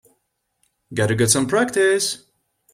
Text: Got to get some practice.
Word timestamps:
Got 0.95 1.07
to 1.09 1.15
get 1.15 1.29
some 1.29 1.45
practice. 1.45 2.25